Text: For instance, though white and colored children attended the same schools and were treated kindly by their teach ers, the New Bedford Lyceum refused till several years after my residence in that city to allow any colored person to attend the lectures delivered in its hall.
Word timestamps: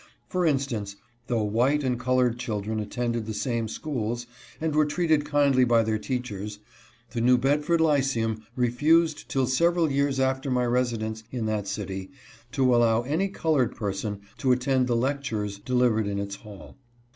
For 0.27 0.47
instance, 0.47 0.95
though 1.27 1.43
white 1.43 1.83
and 1.83 1.99
colored 1.99 2.39
children 2.39 2.79
attended 2.79 3.27
the 3.27 3.35
same 3.35 3.67
schools 3.67 4.25
and 4.59 4.73
were 4.73 4.83
treated 4.87 5.25
kindly 5.25 5.63
by 5.63 5.83
their 5.83 5.99
teach 5.99 6.31
ers, 6.31 6.57
the 7.11 7.21
New 7.21 7.37
Bedford 7.37 7.79
Lyceum 7.79 8.41
refused 8.55 9.29
till 9.29 9.45
several 9.45 9.91
years 9.91 10.19
after 10.19 10.49
my 10.49 10.65
residence 10.65 11.23
in 11.31 11.45
that 11.45 11.67
city 11.67 12.09
to 12.51 12.73
allow 12.75 13.03
any 13.03 13.27
colored 13.27 13.75
person 13.75 14.21
to 14.39 14.51
attend 14.51 14.87
the 14.87 14.95
lectures 14.95 15.59
delivered 15.59 16.07
in 16.07 16.17
its 16.17 16.37
hall. 16.37 16.77